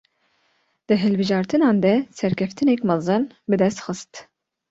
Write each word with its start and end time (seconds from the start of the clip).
Di 0.91 0.95
hilbijartinan 1.01 1.77
de 1.85 1.91
serkeftinek 2.21 2.81
mezin 2.93 3.23
bi 3.49 3.55
dest 3.63 3.83
xist 3.85 4.13